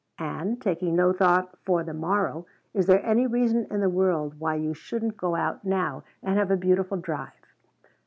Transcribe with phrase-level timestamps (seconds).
[0.17, 4.55] And, taking no thought for the morrow, is there any reason in the world why
[4.55, 7.53] you shouldn't go out now and have a beautiful drive?